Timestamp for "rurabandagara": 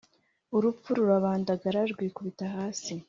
0.97-1.79